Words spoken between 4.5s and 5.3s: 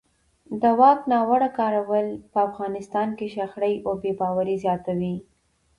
زیاتوي